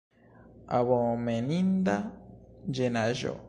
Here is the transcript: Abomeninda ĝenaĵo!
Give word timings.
Abomeninda 0.77 1.95
ĝenaĵo! 2.79 3.39